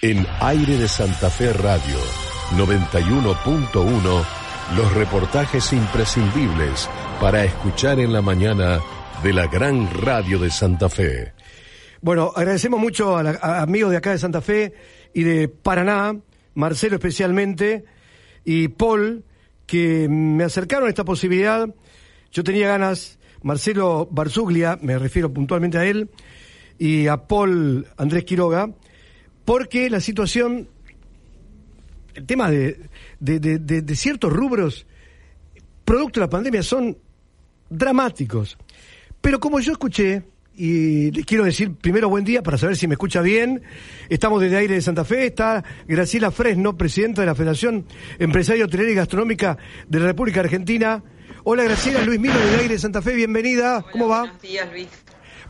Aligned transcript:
En 0.00 0.24
Aire 0.40 0.76
de 0.76 0.86
Santa 0.86 1.28
Fe 1.28 1.52
Radio 1.52 1.98
91.1, 2.56 4.24
los 4.76 4.94
reportajes 4.94 5.72
imprescindibles 5.72 6.88
para 7.20 7.42
escuchar 7.42 7.98
en 7.98 8.12
la 8.12 8.22
mañana 8.22 8.78
de 9.24 9.32
la 9.32 9.48
gran 9.48 9.90
radio 10.00 10.38
de 10.38 10.52
Santa 10.52 10.88
Fe. 10.88 11.32
Bueno, 12.00 12.32
agradecemos 12.36 12.78
mucho 12.78 13.16
a, 13.16 13.60
amigos 13.60 13.90
de 13.90 13.96
acá 13.96 14.12
de 14.12 14.18
Santa 14.18 14.40
Fe 14.40 14.72
y 15.12 15.24
de 15.24 15.48
Paraná, 15.48 16.16
Marcelo 16.54 16.94
especialmente, 16.94 17.84
y 18.44 18.68
Paul, 18.68 19.24
que 19.66 20.06
me 20.08 20.44
acercaron 20.44 20.86
a 20.86 20.90
esta 20.90 21.04
posibilidad. 21.04 21.68
Yo 22.30 22.44
tenía 22.44 22.68
ganas, 22.68 23.18
Marcelo 23.42 24.06
Barzuglia, 24.12 24.78
me 24.80 24.96
refiero 24.96 25.32
puntualmente 25.32 25.76
a 25.76 25.84
él, 25.86 26.08
y 26.78 27.08
a 27.08 27.26
Paul 27.26 27.88
Andrés 27.96 28.22
Quiroga, 28.22 28.70
porque 29.48 29.88
la 29.88 30.00
situación, 30.00 30.68
el 32.12 32.26
tema 32.26 32.50
de, 32.50 32.90
de, 33.18 33.96
ciertos 33.96 34.30
rubros, 34.30 34.86
producto 35.86 36.20
de 36.20 36.26
la 36.26 36.28
pandemia, 36.28 36.62
son 36.62 36.98
dramáticos. 37.70 38.58
Pero 39.22 39.40
como 39.40 39.58
yo 39.60 39.72
escuché, 39.72 40.22
y 40.54 41.10
le 41.12 41.24
quiero 41.24 41.44
decir 41.44 41.72
primero 41.76 42.10
buen 42.10 42.26
día 42.26 42.42
para 42.42 42.58
saber 42.58 42.76
si 42.76 42.86
me 42.88 42.92
escucha 42.96 43.22
bien. 43.22 43.62
Estamos 44.10 44.42
desde 44.42 44.58
Aire 44.58 44.74
de 44.74 44.82
Santa 44.82 45.06
Fe, 45.06 45.24
está 45.24 45.64
Graciela 45.86 46.30
Fresno, 46.30 46.76
presidenta 46.76 47.22
de 47.22 47.28
la 47.28 47.34
Federación 47.34 47.86
Empresaria 48.18 48.66
Hotelera 48.66 48.90
y 48.90 48.96
Gastronómica 48.96 49.56
de 49.88 49.98
la 49.98 50.08
República 50.08 50.40
Argentina. 50.40 51.02
Hola 51.44 51.64
Graciela, 51.64 52.02
Luis 52.02 52.20
Milo 52.20 52.38
de 52.38 52.56
Aire 52.56 52.74
de 52.74 52.78
Santa 52.78 53.00
Fe, 53.00 53.14
bienvenida. 53.14 53.82
¿Cómo 53.92 54.08
va? 54.08 54.24
Buenos 54.24 54.42
días, 54.42 54.70
Luis. 54.70 54.88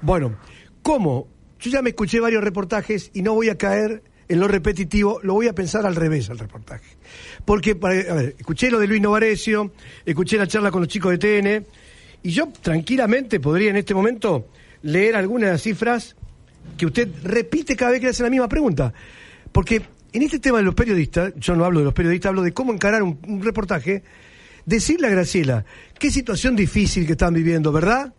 Bueno, 0.02 0.38
¿cómo 0.82 1.37
yo 1.58 1.70
ya 1.70 1.82
me 1.82 1.90
escuché 1.90 2.20
varios 2.20 2.42
reportajes 2.42 3.10
y 3.14 3.22
no 3.22 3.34
voy 3.34 3.48
a 3.48 3.58
caer 3.58 4.02
en 4.28 4.40
lo 4.40 4.48
repetitivo, 4.48 5.20
lo 5.22 5.34
voy 5.34 5.48
a 5.48 5.54
pensar 5.54 5.86
al 5.86 5.96
revés 5.96 6.28
al 6.30 6.38
reportaje. 6.38 6.96
Porque, 7.44 7.76
a 7.82 8.14
ver, 8.14 8.36
escuché 8.38 8.70
lo 8.70 8.78
de 8.78 8.86
Luis 8.86 9.00
Novarecio, 9.00 9.72
escuché 10.04 10.36
la 10.36 10.46
charla 10.46 10.70
con 10.70 10.82
los 10.82 10.88
chicos 10.88 11.12
de 11.12 11.18
TN, 11.18 11.66
y 12.22 12.30
yo 12.30 12.48
tranquilamente 12.60 13.40
podría 13.40 13.70
en 13.70 13.76
este 13.76 13.94
momento 13.94 14.48
leer 14.82 15.16
algunas 15.16 15.48
de 15.48 15.52
las 15.52 15.62
cifras 15.62 16.14
que 16.76 16.86
usted 16.86 17.08
repite 17.22 17.74
cada 17.74 17.92
vez 17.92 18.00
que 18.00 18.06
le 18.06 18.10
hace 18.10 18.22
la 18.22 18.30
misma 18.30 18.48
pregunta. 18.48 18.92
Porque 19.50 19.82
en 20.12 20.22
este 20.22 20.38
tema 20.38 20.58
de 20.58 20.64
los 20.64 20.74
periodistas, 20.74 21.32
yo 21.36 21.56
no 21.56 21.64
hablo 21.64 21.78
de 21.78 21.86
los 21.86 21.94
periodistas, 21.94 22.28
hablo 22.30 22.42
de 22.42 22.52
cómo 22.52 22.72
encarar 22.72 23.02
un, 23.02 23.18
un 23.26 23.42
reportaje, 23.42 24.02
decirle 24.66 25.06
a 25.06 25.10
Graciela, 25.10 25.64
qué 25.98 26.10
situación 26.10 26.54
difícil 26.54 27.06
que 27.06 27.12
están 27.12 27.32
viviendo, 27.32 27.72
¿verdad? 27.72 28.12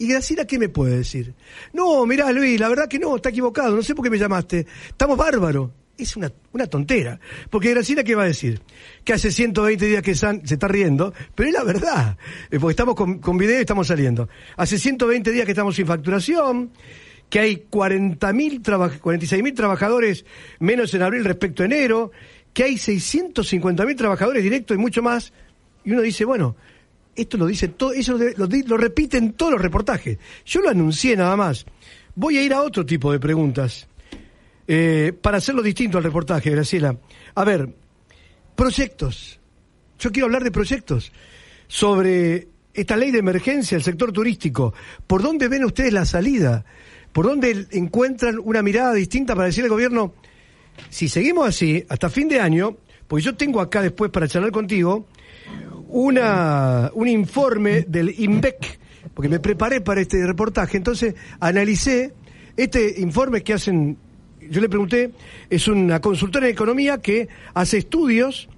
¿Y 0.00 0.06
Graciela 0.06 0.46
qué 0.46 0.58
me 0.58 0.70
puede 0.70 0.96
decir? 0.96 1.34
No, 1.74 2.06
mirá 2.06 2.32
Luis, 2.32 2.58
la 2.58 2.70
verdad 2.70 2.88
que 2.88 2.98
no, 2.98 3.16
está 3.16 3.28
equivocado, 3.28 3.76
no 3.76 3.82
sé 3.82 3.94
por 3.94 4.02
qué 4.02 4.08
me 4.08 4.16
llamaste. 4.16 4.66
Estamos 4.88 5.18
bárbaros. 5.18 5.72
Es 5.98 6.16
una, 6.16 6.32
una 6.52 6.66
tontera. 6.66 7.20
Porque 7.50 7.68
Graciela, 7.68 8.02
¿qué 8.02 8.14
va 8.14 8.22
a 8.22 8.26
decir? 8.26 8.62
Que 9.04 9.12
hace 9.12 9.30
120 9.30 9.84
días 9.84 10.02
que 10.02 10.14
se 10.14 10.40
está 10.42 10.68
riendo, 10.68 11.12
pero 11.34 11.50
es 11.50 11.54
la 11.54 11.64
verdad. 11.64 12.16
Eh, 12.50 12.58
porque 12.58 12.70
estamos 12.70 12.94
con, 12.94 13.18
con 13.18 13.36
video 13.36 13.58
y 13.58 13.60
estamos 13.60 13.88
saliendo. 13.88 14.26
Hace 14.56 14.78
120 14.78 15.32
días 15.32 15.44
que 15.44 15.52
estamos 15.52 15.76
sin 15.76 15.86
facturación, 15.86 16.70
que 17.28 17.40
hay 17.40 17.66
40.000 17.70 18.62
46.000 18.62 19.54
trabajadores 19.54 20.24
menos 20.60 20.94
en 20.94 21.02
abril 21.02 21.26
respecto 21.26 21.62
a 21.62 21.66
enero, 21.66 22.10
que 22.54 22.64
hay 22.64 22.76
650.000 22.76 23.96
trabajadores 23.98 24.42
directos 24.42 24.74
y 24.78 24.80
mucho 24.80 25.02
más. 25.02 25.34
Y 25.84 25.92
uno 25.92 26.00
dice, 26.00 26.24
bueno, 26.24 26.56
esto 27.14 27.36
lo 27.36 27.46
dicen 27.46 27.72
todo, 27.72 27.92
eso 27.92 28.16
lo, 28.16 28.46
lo, 28.46 28.76
repiten 28.76 29.32
todos 29.32 29.52
los 29.52 29.62
reportajes. 29.62 30.18
Yo 30.44 30.60
lo 30.60 30.70
anuncié 30.70 31.16
nada 31.16 31.36
más. 31.36 31.66
Voy 32.14 32.38
a 32.38 32.42
ir 32.42 32.52
a 32.52 32.62
otro 32.62 32.84
tipo 32.84 33.12
de 33.12 33.20
preguntas 33.20 33.88
eh, 34.66 35.12
para 35.20 35.38
hacerlo 35.38 35.62
distinto 35.62 35.98
al 35.98 36.04
reportaje, 36.04 36.50
Graciela. 36.50 36.96
A 37.34 37.44
ver, 37.44 37.68
proyectos. 38.54 39.38
Yo 39.98 40.10
quiero 40.10 40.26
hablar 40.26 40.44
de 40.44 40.50
proyectos 40.50 41.12
sobre 41.66 42.48
esta 42.72 42.96
ley 42.96 43.10
de 43.10 43.18
emergencia, 43.18 43.76
el 43.76 43.82
sector 43.82 44.12
turístico. 44.12 44.72
¿Por 45.06 45.22
dónde 45.22 45.48
ven 45.48 45.64
ustedes 45.64 45.92
la 45.92 46.04
salida? 46.04 46.64
¿Por 47.12 47.26
dónde 47.26 47.66
encuentran 47.72 48.38
una 48.42 48.62
mirada 48.62 48.94
distinta 48.94 49.34
para 49.34 49.46
decirle 49.46 49.66
al 49.66 49.72
gobierno, 49.72 50.14
si 50.88 51.08
seguimos 51.08 51.48
así, 51.48 51.84
hasta 51.88 52.08
fin 52.08 52.28
de 52.28 52.40
año, 52.40 52.76
porque 53.08 53.24
yo 53.24 53.34
tengo 53.34 53.60
acá 53.60 53.82
después 53.82 54.10
para 54.10 54.28
charlar 54.28 54.52
contigo, 54.52 55.06
una, 55.92 56.90
un 56.94 57.08
informe 57.08 57.82
del 57.82 58.14
INVEC, 58.18 58.78
porque 59.14 59.28
me 59.28 59.40
preparé 59.40 59.80
para 59.80 60.00
este 60.00 60.24
reportaje, 60.26 60.76
entonces 60.76 61.14
analicé 61.40 62.12
este 62.56 63.00
informe 63.00 63.42
que 63.42 63.54
hacen, 63.54 63.96
yo 64.40 64.60
le 64.60 64.68
pregunté, 64.68 65.12
es 65.48 65.68
una 65.68 66.00
consultora 66.00 66.46
en 66.46 66.52
economía 66.52 66.98
que 66.98 67.28
hace 67.54 67.78
estudios 67.78 68.48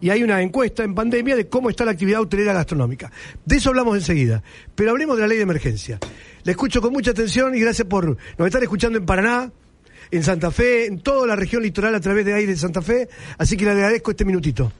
y 0.00 0.10
hay 0.10 0.22
una 0.24 0.42
encuesta 0.42 0.82
en 0.82 0.94
pandemia 0.94 1.36
de 1.36 1.46
cómo 1.46 1.70
está 1.70 1.84
la 1.84 1.92
actividad 1.92 2.20
hotelera 2.20 2.52
gastronómica. 2.52 3.12
De 3.44 3.56
eso 3.56 3.70
hablamos 3.70 3.96
enseguida, 3.96 4.42
pero 4.74 4.90
hablemos 4.90 5.16
de 5.16 5.22
la 5.22 5.28
ley 5.28 5.36
de 5.36 5.44
emergencia. 5.44 5.98
Le 6.42 6.50
escucho 6.50 6.82
con 6.82 6.92
mucha 6.92 7.12
atención 7.12 7.54
y 7.54 7.60
gracias 7.60 7.86
por 7.86 8.16
nos 8.36 8.46
estar 8.46 8.62
escuchando 8.62 8.98
en 8.98 9.06
Paraná, 9.06 9.52
en 10.10 10.22
Santa 10.24 10.50
Fe, 10.50 10.86
en 10.86 11.00
toda 11.00 11.26
la 11.26 11.36
región 11.36 11.62
litoral 11.62 11.94
a 11.94 12.00
través 12.00 12.26
de 12.26 12.34
aire 12.34 12.52
de 12.52 12.58
Santa 12.58 12.82
Fe, 12.82 13.08
así 13.38 13.56
que 13.56 13.64
le 13.64 13.70
agradezco 13.70 14.10
este 14.10 14.24
minutito. 14.24 14.72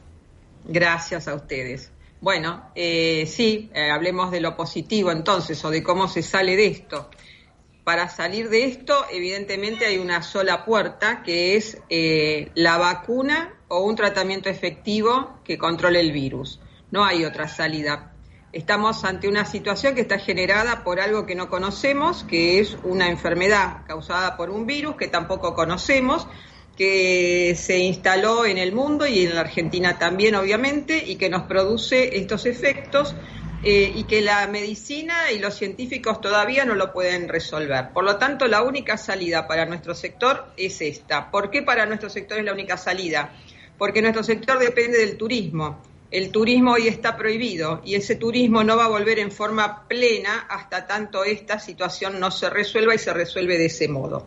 Gracias 0.67 1.29
a 1.29 1.35
ustedes. 1.35 1.93
Bueno, 2.23 2.71
eh, 2.77 3.27
sí, 3.27 3.69
eh, 3.75 3.91
hablemos 3.91 4.31
de 4.31 4.41
lo 4.41 4.57
positivo 4.57 5.11
entonces, 5.11 5.65
o 5.65 5.71
de 5.71 5.83
cómo 5.83 6.07
se 6.07 6.23
sale 6.23 6.55
de 6.55 6.67
esto. 6.67 7.11
Para 7.83 8.09
salir 8.09 8.49
de 8.49 8.65
esto, 8.65 8.95
evidentemente 9.11 9.87
hay 9.87 9.99
una 9.99 10.23
sola 10.23 10.65
puerta, 10.65 11.25
que 11.25 11.57
es 11.57 11.79
eh, 11.91 12.53
la 12.55 12.79
vacuna 12.79 13.57
o 13.67 13.81
un 13.81 13.97
tratamiento 13.97 14.49
efectivo 14.49 15.41
que 15.43 15.59
controle 15.59 15.99
el 15.99 16.13
virus. 16.13 16.61
No 16.93 17.05
hay 17.05 17.25
otra 17.25 17.49
salida. 17.49 18.13
Estamos 18.53 19.03
ante 19.03 19.27
una 19.27 19.45
situación 19.45 19.97
que 19.97 20.03
está 20.03 20.21
generada 20.21 20.85
por 20.85 21.01
algo 21.01 21.27
que 21.27 21.35
no 21.35 21.49
conocemos, 21.49 22.23
que 22.23 22.61
es 22.61 22.77
una 22.85 23.09
enfermedad 23.11 23.85
causada 23.89 24.37
por 24.37 24.49
un 24.49 24.65
virus 24.65 24.95
que 24.95 25.09
tampoco 25.09 25.55
conocemos, 25.55 26.29
que 26.77 27.55
se 27.57 27.79
instaló 27.79 28.47
en 28.47 28.59
el 28.59 28.73
mundo 28.73 29.07
y 29.07 29.27
en 29.27 29.35
la 29.35 29.43
Argentina 29.43 29.99
también, 29.99 30.35
obviamente, 30.35 31.03
y 31.07 31.17
que 31.17 31.29
nos 31.29 31.43
produce 31.43 32.17
estos 32.17 32.47
efectos 32.47 33.15
eh, 33.65 33.93
y 33.95 34.05
que 34.05 34.23
la 34.23 34.47
medicina 34.49 35.31
y 35.31 35.39
los 35.39 35.55
científicos 35.55 36.21
todavía 36.21 36.65
no 36.65 36.75
lo 36.75 36.93
pueden 36.93 37.29
resolver. 37.29 37.91
Por 37.93 38.05
lo 38.05 38.17
tanto, 38.17 38.47
la 38.49 38.63
única 38.63 38.97
salida 38.97 39.47
para 39.47 39.67
nuestro 39.67 39.95
sector 39.95 40.47
es 40.57 40.81
esta. 40.81 41.31
¿Por 41.31 41.51
qué 41.51 41.63
para 41.63 41.87
nuestro 41.87 42.11
sector 42.11 42.39
es 42.39 42.45
la 42.45 42.53
única 42.53 42.77
salida? 42.77 43.33
Porque 43.79 44.03
nuestro 44.03 44.25
sector 44.25 44.59
depende 44.59 44.99
del 44.99 45.17
turismo. 45.17 45.81
El 46.11 46.31
turismo 46.31 46.73
hoy 46.73 46.89
está 46.89 47.17
prohibido 47.17 47.81
y 47.85 47.95
ese 47.95 48.17
turismo 48.17 48.65
no 48.65 48.77
va 48.77 48.87
a 48.87 48.89
volver 48.89 49.19
en 49.19 49.31
forma 49.31 49.87
plena 49.89 50.47
hasta 50.51 50.87
tanto 50.87 51.25
esta 51.25 51.59
situación 51.59 52.21
no 52.21 52.31
se 52.31 52.51
resuelva 52.51 52.95
y 52.95 52.99
se 52.99 53.15
resuelve 53.15 53.57
de 53.57 53.67
ese 53.67 53.89
modo. 53.89 54.27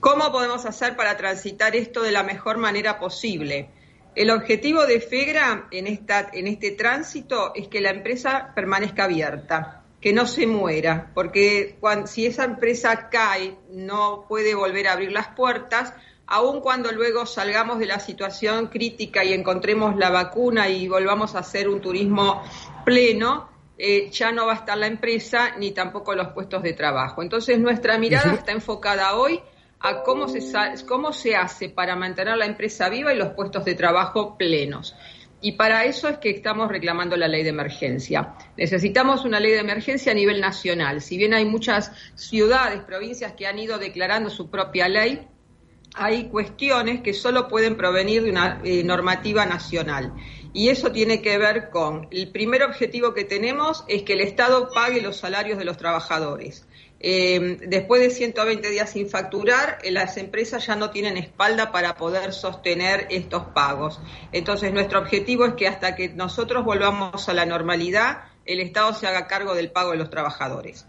¿Cómo 0.00 0.30
podemos 0.30 0.66
hacer 0.66 0.94
para 0.94 1.16
transitar 1.16 1.74
esto 1.74 2.02
de 2.02 2.12
la 2.12 2.22
mejor 2.22 2.58
manera 2.58 2.98
posible? 2.98 3.70
El 4.14 4.30
objetivo 4.30 4.86
de 4.86 5.00
FEGRA 5.00 5.68
en, 5.70 5.86
esta, 5.86 6.30
en 6.32 6.46
este 6.46 6.70
tránsito 6.72 7.52
es 7.54 7.68
que 7.68 7.80
la 7.80 7.90
empresa 7.90 8.52
permanezca 8.54 9.04
abierta, 9.04 9.84
que 10.00 10.12
no 10.12 10.26
se 10.26 10.46
muera, 10.46 11.10
porque 11.14 11.78
si 12.06 12.26
esa 12.26 12.44
empresa 12.44 13.08
cae, 13.10 13.56
no 13.70 14.26
puede 14.28 14.54
volver 14.54 14.88
a 14.88 14.92
abrir 14.92 15.12
las 15.12 15.28
puertas, 15.28 15.92
aun 16.26 16.60
cuando 16.60 16.92
luego 16.92 17.24
salgamos 17.24 17.78
de 17.78 17.86
la 17.86 18.00
situación 18.00 18.66
crítica 18.68 19.24
y 19.24 19.32
encontremos 19.32 19.96
la 19.96 20.10
vacuna 20.10 20.68
y 20.68 20.88
volvamos 20.88 21.34
a 21.34 21.40
hacer 21.40 21.68
un 21.68 21.80
turismo 21.80 22.42
pleno, 22.84 23.48
eh, 23.78 24.10
ya 24.10 24.32
no 24.32 24.46
va 24.46 24.52
a 24.52 24.56
estar 24.56 24.78
la 24.78 24.86
empresa 24.86 25.56
ni 25.58 25.72
tampoco 25.72 26.14
los 26.14 26.28
puestos 26.28 26.62
de 26.62 26.72
trabajo. 26.72 27.22
Entonces 27.22 27.58
nuestra 27.58 27.98
mirada 27.98 28.32
está 28.32 28.52
enfocada 28.52 29.16
hoy 29.16 29.40
a 29.80 30.02
cómo 30.02 30.28
se, 30.28 30.40
cómo 30.86 31.12
se 31.12 31.36
hace 31.36 31.68
para 31.68 31.96
mantener 31.96 32.36
la 32.36 32.46
empresa 32.46 32.88
viva 32.88 33.12
y 33.12 33.18
los 33.18 33.34
puestos 33.34 33.64
de 33.64 33.74
trabajo 33.74 34.36
plenos. 34.36 34.96
Y 35.40 35.52
para 35.52 35.84
eso 35.84 36.08
es 36.08 36.18
que 36.18 36.30
estamos 36.30 36.68
reclamando 36.68 37.16
la 37.16 37.28
ley 37.28 37.42
de 37.42 37.50
emergencia. 37.50 38.34
Necesitamos 38.56 39.24
una 39.24 39.38
ley 39.38 39.52
de 39.52 39.58
emergencia 39.58 40.12
a 40.12 40.14
nivel 40.14 40.40
nacional. 40.40 41.02
Si 41.02 41.18
bien 41.18 41.34
hay 41.34 41.44
muchas 41.44 41.92
ciudades, 42.14 42.80
provincias 42.80 43.34
que 43.34 43.46
han 43.46 43.58
ido 43.58 43.78
declarando 43.78 44.30
su 44.30 44.50
propia 44.50 44.88
ley, 44.88 45.28
hay 45.94 46.28
cuestiones 46.28 47.00
que 47.02 47.14
solo 47.14 47.48
pueden 47.48 47.76
provenir 47.76 48.22
de 48.22 48.30
una 48.30 48.60
eh, 48.64 48.82
normativa 48.82 49.46
nacional. 49.46 50.12
Y 50.52 50.68
eso 50.68 50.90
tiene 50.90 51.20
que 51.20 51.36
ver 51.38 51.68
con, 51.70 52.08
el 52.10 52.32
primer 52.32 52.62
objetivo 52.62 53.12
que 53.12 53.24
tenemos 53.24 53.84
es 53.88 54.02
que 54.02 54.14
el 54.14 54.20
Estado 54.20 54.70
pague 54.74 55.02
los 55.02 55.18
salarios 55.18 55.58
de 55.58 55.66
los 55.66 55.76
trabajadores. 55.76 56.66
Eh, 57.08 57.58
después 57.68 58.00
de 58.00 58.10
120 58.10 58.68
días 58.68 58.90
sin 58.90 59.08
facturar, 59.08 59.78
eh, 59.84 59.92
las 59.92 60.16
empresas 60.16 60.66
ya 60.66 60.74
no 60.74 60.90
tienen 60.90 61.16
espalda 61.16 61.70
para 61.70 61.94
poder 61.94 62.32
sostener 62.32 63.06
estos 63.10 63.44
pagos. 63.54 64.00
Entonces, 64.32 64.72
nuestro 64.72 64.98
objetivo 64.98 65.44
es 65.44 65.54
que 65.54 65.68
hasta 65.68 65.94
que 65.94 66.08
nosotros 66.08 66.64
volvamos 66.64 67.28
a 67.28 67.32
la 67.32 67.46
normalidad, 67.46 68.24
el 68.44 68.58
Estado 68.58 68.92
se 68.92 69.06
haga 69.06 69.28
cargo 69.28 69.54
del 69.54 69.70
pago 69.70 69.92
de 69.92 69.98
los 69.98 70.10
trabajadores. 70.10 70.84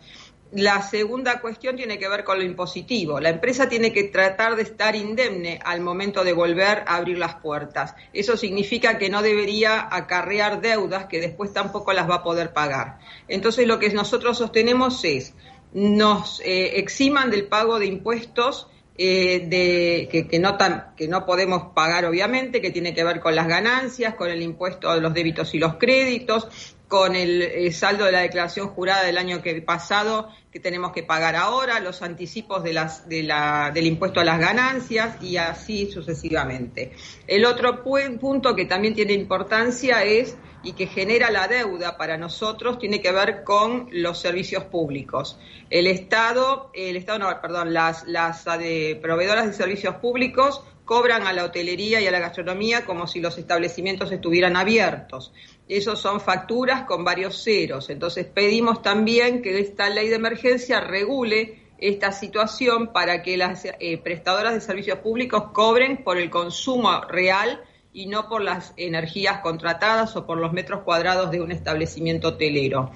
La 0.54 0.82
segunda 0.82 1.40
cuestión 1.40 1.76
tiene 1.76 2.00
que 2.00 2.08
ver 2.08 2.24
con 2.24 2.40
lo 2.40 2.46
impositivo. 2.46 3.20
La 3.20 3.30
empresa 3.30 3.70
tiene 3.70 3.94
que 3.94 4.06
tratar 4.06 4.56
de 4.56 4.64
estar 4.64 4.96
indemne 4.96 5.60
al 5.64 5.82
momento 5.82 6.24
de 6.24 6.34
volver 6.34 6.84
a 6.88 6.96
abrir 6.96 7.20
las 7.20 7.36
puertas. 7.36 7.94
Eso 8.14 8.38
significa 8.38 8.98
que 8.98 9.10
no 9.10 9.22
debería 9.22 9.88
acarrear 9.92 10.62
deudas 10.62 11.06
que 11.06 11.20
después 11.20 11.54
tampoco 11.54 11.92
las 11.94 12.10
va 12.10 12.16
a 12.16 12.24
poder 12.24 12.54
pagar. 12.54 12.98
Entonces 13.28 13.68
lo 13.68 13.78
que 13.78 13.90
nosotros 13.90 14.38
sostenemos 14.38 15.04
es, 15.04 15.36
nos 15.78 16.40
eh, 16.40 16.80
eximan 16.80 17.30
del 17.30 17.46
pago 17.46 17.78
de 17.78 17.86
impuestos 17.86 18.68
eh, 18.98 19.46
de, 19.48 20.10
que, 20.12 20.28
que, 20.28 20.40
no 20.40 20.58
que 20.98 21.08
no 21.08 21.24
podemos 21.28 21.72
pagar 21.76 22.06
obviamente, 22.06 22.62
que 22.62 22.72
tiene 22.72 22.96
que 22.96 23.04
ver 23.04 23.20
con 23.20 23.36
las 23.36 23.48
ganancias, 23.48 24.16
con 24.16 24.32
el 24.32 24.42
impuesto 24.42 24.92
de 24.92 25.02
los 25.02 25.14
débitos 25.14 25.54
y 25.54 25.60
los 25.60 25.76
créditos, 25.76 26.48
con 26.88 27.16
el, 27.16 27.72
saldo 27.76 28.06
de 28.06 28.12
la 28.12 28.22
declaración 28.22 28.70
jurada 28.70 29.04
del 29.04 29.20
año 29.20 29.44
que 29.44 29.62
pasado 29.62 30.30
que 30.52 30.60
tenemos 30.60 30.94
que 30.94 31.04
pagar 31.04 31.36
ahora, 31.36 31.80
los 31.80 32.02
anticipos 32.02 32.64
de 32.64 32.74
las, 32.74 33.08
de 33.08 33.22
la, 33.22 33.70
del 33.72 33.86
impuesto 33.86 34.20
a 34.20 34.26
las 34.26 34.40
ganancias 34.40 35.22
y 35.22 35.38
así 35.38 35.92
sucesivamente. 35.92 36.94
El 37.28 37.46
otro 37.46 37.84
punto 37.84 38.56
que 38.56 38.66
también 38.66 38.96
tiene 38.96 39.14
importancia 39.14 40.04
es 40.04 40.36
y 40.68 40.74
que 40.74 40.88
genera 40.88 41.32
la 41.32 41.48
deuda 41.48 41.96
para 41.96 42.18
nosotros 42.18 42.78
tiene 42.78 43.02
que 43.02 43.14
ver 43.14 43.46
con 43.46 43.88
los 43.90 44.20
servicios 44.20 44.66
públicos. 44.66 45.40
El 45.70 45.88
Estado, 45.88 46.72
el 46.74 46.98
Estado 46.98 47.20
no, 47.20 47.42
perdón, 47.42 47.74
las, 47.74 48.06
las 48.06 48.44
de 48.44 49.00
proveedoras 49.02 49.48
de 49.48 49.54
servicios 49.54 49.96
públicos 49.96 50.62
cobran 50.84 51.26
a 51.26 51.32
la 51.32 51.46
hotelería 51.46 52.02
y 52.02 52.08
a 52.08 52.12
la 52.12 52.20
gastronomía 52.20 52.84
como 52.86 53.08
si 53.08 53.22
los 53.22 53.38
establecimientos 53.38 54.12
estuvieran 54.12 54.58
abiertos. 54.58 55.32
Esos 55.70 56.02
son 56.02 56.20
facturas 56.20 56.84
con 56.84 57.06
varios 57.06 57.42
ceros. 57.42 57.90
Entonces 57.90 58.26
pedimos 58.26 58.82
también 58.82 59.42
que 59.42 59.58
esta 59.62 59.90
ley 59.90 60.10
de 60.10 60.16
emergencia 60.16 60.82
regule 60.82 61.64
esta 61.78 62.12
situación 62.12 62.92
para 62.92 63.24
que 63.24 63.38
las 63.38 63.64
eh, 63.64 63.98
prestadoras 64.00 64.54
de 64.54 64.60
servicios 64.60 65.00
públicos 65.00 65.52
cobren 65.54 66.04
por 66.04 66.18
el 66.18 66.30
consumo 66.30 67.00
real 67.08 67.64
y 67.98 68.06
no 68.06 68.30
por 68.30 68.44
las 68.44 68.74
energías 68.78 69.40
contratadas 69.40 70.16
o 70.16 70.28
por 70.28 70.38
los 70.38 70.54
metros 70.54 70.84
cuadrados 70.84 71.32
de 71.32 71.42
un 71.42 71.52
establecimiento 71.52 72.28
hotelero. 72.28 72.92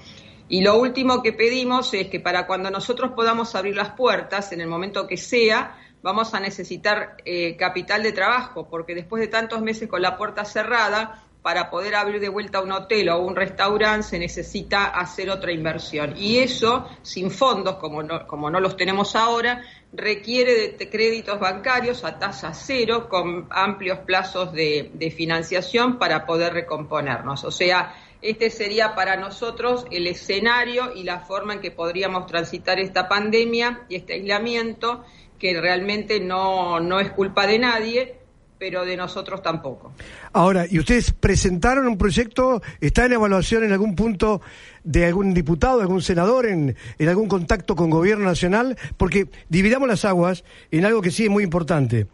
Y 0.48 0.60
lo 0.60 0.78
último 0.78 1.24
que 1.24 1.32
pedimos 1.32 1.92
es 1.92 2.06
que 2.06 2.20
para 2.20 2.46
cuando 2.46 2.70
nosotros 2.70 3.10
podamos 3.10 3.56
abrir 3.56 3.74
las 3.74 3.94
puertas, 3.94 4.52
en 4.52 4.60
el 4.60 4.68
momento 4.68 5.08
que 5.08 5.16
sea, 5.16 5.76
vamos 6.02 6.34
a 6.34 6.38
necesitar 6.38 7.16
eh, 7.24 7.56
capital 7.56 8.04
de 8.04 8.12
trabajo, 8.12 8.68
porque 8.70 8.94
después 8.94 9.20
de 9.20 9.26
tantos 9.26 9.60
meses 9.60 9.88
con 9.88 10.02
la 10.02 10.16
puerta 10.16 10.44
cerrada, 10.44 11.24
para 11.42 11.70
poder 11.70 11.96
abrir 11.96 12.20
de 12.20 12.28
vuelta 12.28 12.60
un 12.60 12.70
hotel 12.70 13.08
o 13.08 13.18
un 13.18 13.34
restaurante 13.34 14.06
se 14.06 14.18
necesita 14.18 14.86
hacer 14.86 15.28
otra 15.28 15.50
inversión. 15.52 16.14
Y 16.16 16.38
eso, 16.38 16.88
sin 17.02 17.30
fondos, 17.30 17.76
como 17.76 18.02
no, 18.02 18.26
como 18.28 18.48
no 18.48 18.60
los 18.60 18.76
tenemos 18.76 19.16
ahora, 19.16 19.62
requiere 19.92 20.68
de 20.78 20.88
créditos 20.88 21.40
bancarios 21.40 22.04
a 22.04 22.18
tasa 22.18 22.54
cero 22.54 23.08
con 23.08 23.48
amplios 23.50 23.98
plazos 24.00 24.52
de, 24.52 24.92
de 24.94 25.10
financiación 25.10 25.98
para 25.98 26.24
poder 26.24 26.54
recomponernos. 26.54 27.42
O 27.42 27.50
sea, 27.50 27.92
este 28.22 28.48
sería 28.50 28.94
para 28.94 29.16
nosotros 29.16 29.84
el 29.90 30.06
escenario 30.06 30.94
y 30.94 31.02
la 31.02 31.20
forma 31.20 31.54
en 31.54 31.60
que 31.60 31.72
podríamos 31.72 32.26
transitar 32.26 32.78
esta 32.78 33.08
pandemia 33.08 33.84
y 33.88 33.96
este 33.96 34.12
aislamiento, 34.12 35.04
que 35.40 35.60
realmente 35.60 36.20
no, 36.20 36.78
no 36.78 37.00
es 37.00 37.10
culpa 37.10 37.48
de 37.48 37.58
nadie, 37.58 38.21
pero 38.62 38.84
de 38.84 38.96
nosotros 38.96 39.42
tampoco. 39.42 39.92
Ahora, 40.32 40.66
¿y 40.70 40.78
ustedes 40.78 41.10
presentaron 41.10 41.88
un 41.88 41.98
proyecto? 41.98 42.62
¿Está 42.80 43.06
en 43.06 43.14
evaluación 43.14 43.64
en 43.64 43.72
algún 43.72 43.96
punto 43.96 44.40
de 44.84 45.04
algún 45.04 45.34
diputado, 45.34 45.80
algún 45.80 46.00
senador, 46.00 46.46
en, 46.46 46.76
en 46.96 47.08
algún 47.08 47.26
contacto 47.26 47.74
con 47.74 47.90
gobierno 47.90 48.24
nacional? 48.24 48.78
Porque 48.96 49.26
dividamos 49.48 49.88
las 49.88 50.04
aguas 50.04 50.44
en 50.70 50.84
algo 50.84 51.02
que 51.02 51.10
sí 51.10 51.24
es 51.24 51.28
muy 51.28 51.42
importante. 51.42 52.06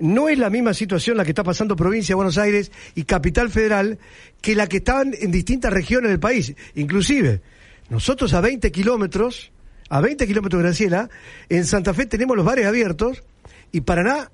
No 0.00 0.28
es 0.28 0.36
la 0.36 0.50
misma 0.50 0.74
situación 0.74 1.16
la 1.16 1.22
que 1.22 1.30
está 1.30 1.44
pasando 1.44 1.76
provincia 1.76 2.14
de 2.14 2.16
Buenos 2.16 2.38
Aires 2.38 2.72
y 2.96 3.04
capital 3.04 3.48
federal 3.50 4.00
que 4.40 4.56
la 4.56 4.66
que 4.66 4.78
estaban 4.78 5.14
en 5.16 5.30
distintas 5.30 5.72
regiones 5.72 6.10
del 6.10 6.18
país. 6.18 6.56
Inclusive, 6.74 7.40
nosotros 7.88 8.34
a 8.34 8.40
20 8.40 8.72
kilómetros, 8.72 9.52
a 9.90 10.00
20 10.00 10.26
kilómetros 10.26 10.60
de 10.60 10.68
Graciela, 10.68 11.08
en 11.48 11.64
Santa 11.64 11.94
Fe 11.94 12.06
tenemos 12.06 12.36
los 12.36 12.44
bares 12.44 12.66
abiertos 12.66 13.22
y 13.70 13.82
Paraná 13.82 14.32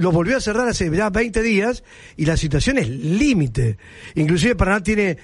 lo 0.00 0.10
volvió 0.10 0.36
a 0.36 0.40
cerrar 0.40 0.66
hace 0.68 0.90
ya 0.90 1.10
20 1.10 1.42
días 1.42 1.84
y 2.16 2.24
la 2.24 2.36
situación 2.36 2.78
es 2.78 2.88
límite. 2.88 3.76
Inclusive 4.14 4.56
Paraná 4.56 4.82
tiene 4.82 5.18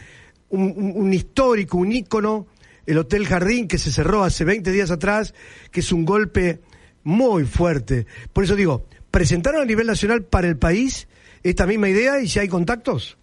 un, 0.51 1.13
histórico, 1.13 1.79
un 1.79 1.93
ícono, 1.93 2.47
el 2.85 2.99
Hotel 2.99 3.27
Jardín 3.27 3.69
que 3.69 3.79
se 3.79 3.91
cerró 3.91 4.23
hace 4.23 4.45
20 4.45 4.71
días 4.71 4.91
atrás, 4.91 5.35
que 5.71 5.81
es 5.81 5.93
un 5.93 6.05
golpe 6.05 6.61
muy 7.03 7.45
fuerte. 7.45 8.07
Por 8.33 8.45
eso 8.45 8.55
digo, 8.55 8.87
¿presentaron 9.11 9.63
a 9.63 9.65
nivel 9.65 9.87
nacional 9.87 10.25
para 10.25 10.47
el 10.47 10.59
país 10.59 11.09
esta 11.43 11.67
misma 11.67 11.89
idea 11.89 12.21
y 12.21 12.29
si 12.29 12.39
hay 12.39 12.49
contactos? 12.49 13.17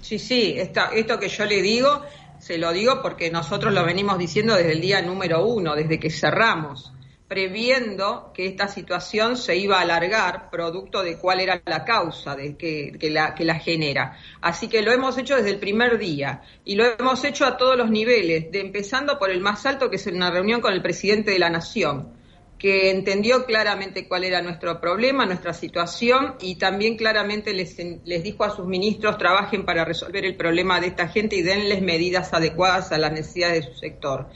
Sí, 0.00 0.18
sí, 0.18 0.56
esto 0.56 1.20
que 1.20 1.28
yo 1.28 1.44
le 1.44 1.62
digo, 1.62 2.02
se 2.38 2.58
lo 2.58 2.72
digo 2.72 3.00
porque 3.00 3.30
nosotros 3.30 3.72
lo 3.72 3.84
venimos 3.84 4.18
diciendo 4.18 4.56
desde 4.56 4.72
el 4.72 4.80
día 4.80 5.02
número 5.02 5.46
uno, 5.46 5.76
desde 5.76 6.00
que 6.00 6.10
cerramos 6.10 6.92
previendo 7.30 8.32
que 8.34 8.44
esta 8.44 8.66
situación 8.66 9.36
se 9.36 9.56
iba 9.56 9.78
a 9.78 9.82
alargar, 9.82 10.50
producto 10.50 11.00
de 11.00 11.16
cuál 11.16 11.38
era 11.38 11.62
la 11.64 11.84
causa 11.84 12.34
de 12.34 12.56
que, 12.56 12.98
la, 13.08 13.36
que 13.36 13.44
la 13.44 13.54
genera. 13.54 14.18
Así 14.40 14.66
que 14.66 14.82
lo 14.82 14.90
hemos 14.90 15.16
hecho 15.16 15.36
desde 15.36 15.50
el 15.50 15.60
primer 15.60 15.96
día 15.96 16.42
y 16.64 16.74
lo 16.74 16.84
hemos 16.86 17.22
hecho 17.24 17.46
a 17.46 17.56
todos 17.56 17.76
los 17.76 17.88
niveles, 17.88 18.50
de, 18.50 18.60
empezando 18.60 19.16
por 19.16 19.30
el 19.30 19.40
más 19.40 19.64
alto, 19.64 19.88
que 19.88 19.94
es 19.94 20.08
una 20.08 20.32
reunión 20.32 20.60
con 20.60 20.72
el 20.72 20.82
presidente 20.82 21.30
de 21.30 21.38
la 21.38 21.50
Nación, 21.50 22.14
que 22.58 22.90
entendió 22.90 23.46
claramente 23.46 24.08
cuál 24.08 24.24
era 24.24 24.42
nuestro 24.42 24.80
problema, 24.80 25.24
nuestra 25.24 25.54
situación 25.54 26.34
y 26.40 26.56
también 26.56 26.96
claramente 26.96 27.52
les, 27.52 27.78
les 27.78 28.24
dijo 28.24 28.42
a 28.42 28.50
sus 28.50 28.66
ministros 28.66 29.18
trabajen 29.18 29.64
para 29.64 29.84
resolver 29.84 30.24
el 30.24 30.34
problema 30.34 30.80
de 30.80 30.88
esta 30.88 31.06
gente 31.06 31.36
y 31.36 31.42
denles 31.42 31.80
medidas 31.80 32.34
adecuadas 32.34 32.90
a 32.90 32.98
las 32.98 33.12
necesidades 33.12 33.66
de 33.66 33.72
su 33.72 33.78
sector. 33.78 34.26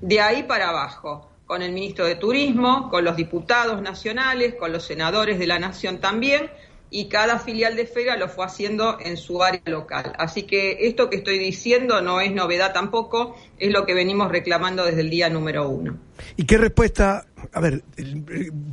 De 0.00 0.20
ahí 0.20 0.44
para 0.44 0.68
abajo 0.68 1.33
con 1.54 1.62
el 1.62 1.70
ministro 1.70 2.04
de 2.04 2.16
Turismo, 2.16 2.90
con 2.90 3.04
los 3.04 3.14
diputados 3.14 3.80
nacionales, 3.80 4.56
con 4.56 4.72
los 4.72 4.84
senadores 4.84 5.38
de 5.38 5.46
la 5.46 5.60
Nación 5.60 5.98
también, 5.98 6.50
y 6.90 7.06
cada 7.06 7.38
filial 7.38 7.76
de 7.76 7.86
FEGA 7.86 8.16
lo 8.16 8.28
fue 8.28 8.44
haciendo 8.44 8.98
en 8.98 9.16
su 9.16 9.40
área 9.40 9.62
local. 9.66 10.14
Así 10.18 10.42
que 10.42 10.88
esto 10.88 11.08
que 11.08 11.18
estoy 11.18 11.38
diciendo 11.38 12.00
no 12.00 12.20
es 12.20 12.34
novedad 12.34 12.72
tampoco, 12.72 13.36
es 13.56 13.72
lo 13.72 13.86
que 13.86 13.94
venimos 13.94 14.32
reclamando 14.32 14.84
desde 14.84 15.02
el 15.02 15.10
día 15.10 15.30
número 15.30 15.68
uno. 15.68 15.96
¿Y 16.36 16.44
qué 16.44 16.58
respuesta, 16.58 17.24
a 17.52 17.60
ver, 17.60 17.84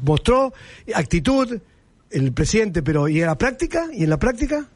mostró 0.01 0.51
actitud 0.95 1.59
el 2.09 2.33
presidente, 2.33 2.81
pero 2.81 3.07
¿y 3.07 3.21
en 3.21 3.27
la 3.27 3.37
práctica? 3.37 3.89
¿Y 3.93 4.05
en 4.05 4.09
la 4.09 4.17
práctica? 4.17 4.67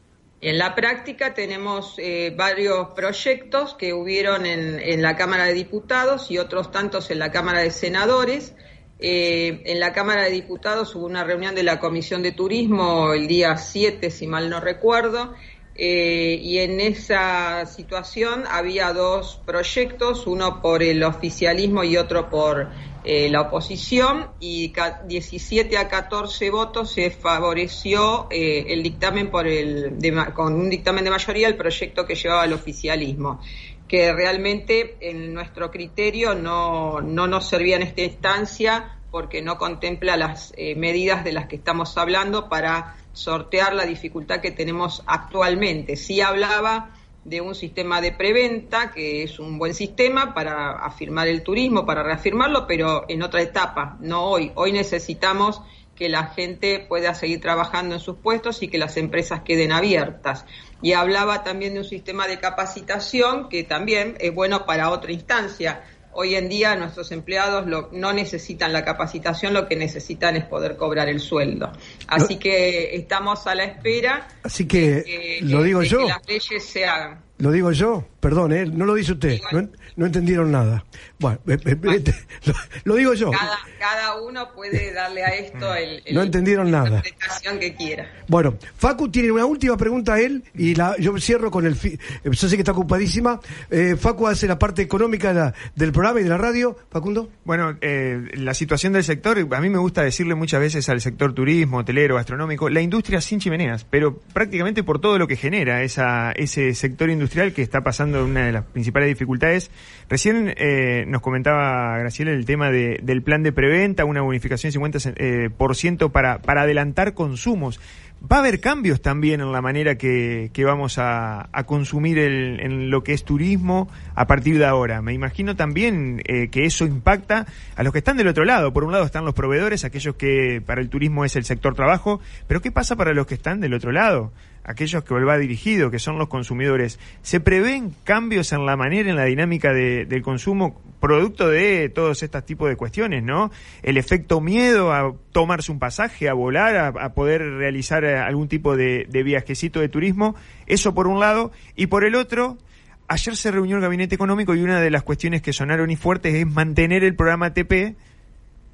En 0.46 0.58
la 0.58 0.76
práctica 0.76 1.34
tenemos 1.34 1.96
eh, 1.98 2.32
varios 2.36 2.90
proyectos 2.94 3.74
que 3.74 3.92
hubieron 3.92 4.46
en, 4.46 5.02
la 5.02 5.16
Cámara 5.16 5.46
de 5.46 5.54
Diputados 5.54 6.30
y 6.30 6.38
otros 6.38 6.70
tantos 6.70 7.10
en 7.10 7.18
la 7.18 7.32
Cámara 7.32 7.62
de 7.62 7.72
Senadores. 7.72 8.54
Eh, 9.00 9.62
en 9.64 9.80
la 9.80 9.92
Cámara 9.92 10.22
de 10.22 10.30
Diputados 10.30 10.94
hubo 10.94 11.04
una 11.04 11.24
reunión 11.24 11.56
de 11.56 11.64
la 11.64 11.80
Comisión 11.80 12.22
de 12.22 12.30
Turismo 12.30 13.12
el 13.12 13.26
día 13.26 13.56
7, 13.56 14.08
si 14.12 14.28
mal 14.28 14.48
no 14.48 14.60
recuerdo, 14.60 15.34
eh, 15.78 16.38
y 16.40 16.58
en 16.58 16.80
esa 16.80 17.66
situación 17.66 18.44
había 18.50 18.92
dos 18.92 19.40
proyectos, 19.44 20.26
uno 20.26 20.62
por 20.62 20.82
el 20.82 21.02
oficialismo 21.02 21.84
y 21.84 21.96
otro 21.96 22.30
por 22.30 22.70
eh, 23.04 23.28
la 23.30 23.42
oposición 23.42 24.28
y 24.40 24.72
17 25.06 25.76
a 25.78 25.88
14 25.88 26.50
votos 26.50 26.92
se 26.92 27.10
favoreció 27.10 28.26
eh, 28.30 28.66
el 28.68 28.82
dictamen 28.82 29.30
por 29.30 29.46
el 29.46 29.96
con 30.34 30.54
un 30.54 30.68
dictamen 30.68 31.04
de 31.04 31.10
mayoría 31.10 31.46
el 31.46 31.56
proyecto 31.56 32.04
que 32.04 32.16
llevaba 32.16 32.44
el 32.44 32.52
oficialismo 32.52 33.40
que 33.86 34.12
realmente 34.12 34.96
en 35.00 35.32
nuestro 35.32 35.70
criterio 35.70 36.34
no, 36.34 37.00
no 37.00 37.26
nos 37.28 37.48
servía 37.48 37.76
en 37.76 37.82
esta 37.82 38.02
instancia 38.02 38.98
porque 39.10 39.40
no 39.40 39.56
contempla 39.56 40.16
las 40.16 40.52
eh, 40.56 40.74
medidas 40.74 41.24
de 41.24 41.32
las 41.32 41.46
que 41.46 41.56
estamos 41.56 41.96
hablando 41.96 42.48
para 42.48 42.96
sortear 43.16 43.74
la 43.74 43.86
dificultad 43.86 44.40
que 44.40 44.50
tenemos 44.50 45.02
actualmente. 45.06 45.96
Sí 45.96 46.20
hablaba 46.20 46.90
de 47.24 47.40
un 47.40 47.54
sistema 47.54 48.00
de 48.02 48.12
preventa, 48.12 48.92
que 48.92 49.22
es 49.22 49.38
un 49.38 49.58
buen 49.58 49.74
sistema 49.74 50.34
para 50.34 50.72
afirmar 50.72 51.26
el 51.26 51.42
turismo, 51.42 51.86
para 51.86 52.02
reafirmarlo, 52.02 52.66
pero 52.66 53.06
en 53.08 53.22
otra 53.22 53.40
etapa, 53.40 53.96
no 54.00 54.24
hoy. 54.24 54.52
Hoy 54.54 54.70
necesitamos 54.72 55.62
que 55.96 56.10
la 56.10 56.26
gente 56.26 56.84
pueda 56.86 57.14
seguir 57.14 57.40
trabajando 57.40 57.94
en 57.94 58.00
sus 58.00 58.18
puestos 58.18 58.62
y 58.62 58.68
que 58.68 58.76
las 58.76 58.98
empresas 58.98 59.40
queden 59.40 59.72
abiertas. 59.72 60.44
Y 60.82 60.92
hablaba 60.92 61.42
también 61.42 61.72
de 61.72 61.80
un 61.80 61.86
sistema 61.86 62.28
de 62.28 62.38
capacitación 62.38 63.48
que 63.48 63.64
también 63.64 64.16
es 64.20 64.34
bueno 64.34 64.66
para 64.66 64.90
otra 64.90 65.10
instancia. 65.10 65.82
Hoy 66.18 66.34
en 66.34 66.48
día 66.48 66.74
nuestros 66.76 67.12
empleados 67.12 67.66
no 67.92 68.12
necesitan 68.14 68.72
la 68.72 68.84
capacitación, 68.84 69.52
lo 69.52 69.68
que 69.68 69.76
necesitan 69.76 70.34
es 70.34 70.44
poder 70.44 70.76
cobrar 70.76 71.08
el 71.08 71.20
sueldo. 71.20 71.70
Así 72.06 72.36
que 72.36 72.96
estamos 72.96 73.46
a 73.46 73.54
la 73.54 73.64
espera. 73.64 74.26
Así 74.42 74.66
que, 74.66 75.40
lo 75.42 75.62
digo 75.62 75.82
yo. 75.82 75.98
Que 75.98 76.04
las 76.06 76.26
leyes 76.26 76.64
se 76.64 76.86
hagan. 76.86 77.25
Lo 77.38 77.50
digo 77.50 77.70
yo, 77.70 78.06
perdón, 78.18 78.52
¿eh? 78.54 78.64
no 78.64 78.86
lo 78.86 78.94
dice 78.94 79.12
usted, 79.12 79.38
no, 79.52 79.68
no 79.96 80.06
entendieron 80.06 80.50
nada. 80.50 80.84
Bueno, 81.18 81.38
eh, 81.46 81.58
eh, 81.66 81.76
eh, 81.82 82.14
lo, 82.44 82.54
lo, 82.84 82.94
digo 82.94 83.12
yo. 83.12 83.30
Cada, 83.30 83.58
cada, 83.78 84.20
uno 84.22 84.48
puede 84.54 84.92
darle 84.94 85.22
a 85.22 85.28
esto 85.28 85.74
el, 85.74 86.02
el 86.06 86.14
no 86.14 86.22
entendieron 86.22 86.72
la 86.72 86.84
nada. 86.84 86.96
interpretación 86.96 87.58
que 87.58 87.74
quiera. 87.74 88.10
Bueno, 88.26 88.56
Facu 88.78 89.10
tiene 89.10 89.30
una 89.32 89.44
última 89.44 89.76
pregunta 89.76 90.14
a 90.14 90.20
él 90.20 90.44
y 90.54 90.74
la, 90.74 90.96
yo 90.98 91.18
cierro 91.18 91.50
con 91.50 91.66
el... 91.66 91.76
Fi, 91.76 91.98
yo 92.24 92.32
sé 92.32 92.56
que 92.56 92.62
está 92.62 92.72
ocupadísima. 92.72 93.38
Eh, 93.70 93.96
Facu 93.96 94.26
hace 94.26 94.46
la 94.46 94.58
parte 94.58 94.80
económica 94.80 95.28
de 95.28 95.40
la, 95.40 95.54
del 95.74 95.92
programa 95.92 96.20
y 96.20 96.24
de 96.24 96.30
la 96.30 96.38
radio. 96.38 96.74
Facundo. 96.90 97.28
Bueno, 97.44 97.76
eh, 97.82 98.30
la 98.34 98.54
situación 98.54 98.94
del 98.94 99.04
sector, 99.04 99.38
a 99.38 99.60
mí 99.60 99.68
me 99.68 99.78
gusta 99.78 100.02
decirle 100.02 100.34
muchas 100.34 100.60
veces 100.60 100.88
al 100.88 101.02
sector 101.02 101.34
turismo, 101.34 101.78
hotelero, 101.78 102.16
gastronómico, 102.16 102.70
la 102.70 102.80
industria 102.80 103.20
sin 103.20 103.40
chimeneas, 103.40 103.84
pero 103.84 104.18
prácticamente 104.32 104.82
por 104.82 105.00
todo 105.00 105.18
lo 105.18 105.28
que 105.28 105.36
genera 105.36 105.82
esa, 105.82 106.32
ese 106.32 106.74
sector 106.74 107.10
industrial 107.10 107.25
industrial 107.26 107.52
que 107.52 107.62
está 107.62 107.80
pasando 107.80 108.24
una 108.24 108.46
de 108.46 108.52
las 108.52 108.64
principales 108.64 109.08
dificultades. 109.08 109.72
Recién 110.08 110.54
eh, 110.56 111.04
nos 111.08 111.22
comentaba 111.22 111.98
Graciela 111.98 112.30
el 112.30 112.46
tema 112.46 112.70
de, 112.70 113.00
del 113.02 113.22
plan 113.22 113.42
de 113.42 113.50
preventa, 113.50 114.04
una 114.04 114.22
bonificación 114.22 114.72
de 114.72 114.78
50% 114.78 115.14
eh, 115.16 115.50
por 115.50 115.74
ciento 115.74 116.10
para, 116.10 116.38
para 116.38 116.62
adelantar 116.62 117.14
consumos. 117.14 117.80
Va 118.22 118.36
a 118.36 118.38
haber 118.38 118.60
cambios 118.60 119.02
también 119.02 119.40
en 119.40 119.52
la 119.52 119.60
manera 119.60 119.98
que, 119.98 120.50
que 120.52 120.64
vamos 120.64 120.98
a, 120.98 121.48
a 121.52 121.64
consumir 121.64 122.18
el, 122.18 122.60
en 122.60 122.90
lo 122.90 123.02
que 123.02 123.12
es 123.12 123.24
turismo 123.24 123.88
a 124.14 124.26
partir 124.26 124.58
de 124.58 124.64
ahora. 124.64 125.02
Me 125.02 125.12
imagino 125.12 125.54
también 125.54 126.22
eh, 126.24 126.48
que 126.48 126.64
eso 126.64 126.86
impacta 126.86 127.46
a 127.74 127.82
los 127.82 127.92
que 127.92 127.98
están 127.98 128.16
del 128.16 128.28
otro 128.28 128.44
lado. 128.44 128.72
Por 128.72 128.84
un 128.84 128.92
lado 128.92 129.04
están 129.04 129.24
los 129.24 129.34
proveedores, 129.34 129.84
aquellos 129.84 130.14
que 130.14 130.62
para 130.64 130.80
el 130.80 130.88
turismo 130.88 131.24
es 131.24 131.36
el 131.36 131.44
sector 131.44 131.74
trabajo, 131.74 132.20
pero 132.46 132.62
¿qué 132.62 132.70
pasa 132.70 132.96
para 132.96 133.12
los 133.12 133.26
que 133.26 133.34
están 133.34 133.60
del 133.60 133.74
otro 133.74 133.92
lado? 133.92 134.32
Aquellos 134.66 135.04
que 135.04 135.14
va 135.14 135.38
dirigido, 135.38 135.90
que 135.90 135.98
son 135.98 136.18
los 136.18 136.28
consumidores, 136.28 136.98
¿se 137.22 137.38
prevén 137.40 137.94
cambios 138.04 138.52
en 138.52 138.66
la 138.66 138.76
manera, 138.76 139.08
en 139.08 139.16
la 139.16 139.24
dinámica 139.24 139.72
de, 139.72 140.04
del 140.06 140.22
consumo, 140.22 140.82
producto 141.00 141.48
de 141.48 141.88
todos 141.88 142.22
estos 142.22 142.44
tipos 142.44 142.68
de 142.68 142.76
cuestiones, 142.76 143.22
¿no? 143.22 143.52
El 143.82 143.96
efecto 143.96 144.40
miedo 144.40 144.92
a 144.92 145.14
tomarse 145.30 145.70
un 145.70 145.78
pasaje, 145.78 146.28
a 146.28 146.34
volar, 146.34 146.76
a, 146.76 147.14
poder 147.14 147.42
realizar 147.42 148.04
algún 148.04 148.48
tipo 148.48 148.76
de, 148.76 149.06
de 149.08 149.22
viajecito 149.22 149.80
de 149.80 149.88
turismo, 149.88 150.34
eso 150.66 150.94
por 150.94 151.06
un 151.06 151.20
lado, 151.20 151.52
y 151.76 151.86
por 151.86 152.04
el 152.04 152.16
otro, 152.16 152.58
ayer 153.06 153.36
se 153.36 153.52
reunió 153.52 153.76
el 153.76 153.82
gabinete 153.82 154.16
económico 154.16 154.54
y 154.54 154.62
una 154.62 154.80
de 154.80 154.90
las 154.90 155.04
cuestiones 155.04 155.42
que 155.42 155.52
sonaron 155.52 155.90
y 155.90 155.96
fuertes 155.96 156.34
es 156.34 156.46
mantener 156.46 157.04
el 157.04 157.14
programa 157.14 157.54
TP 157.54 157.94